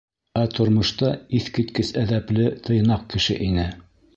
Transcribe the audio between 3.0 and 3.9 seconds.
кеше ине.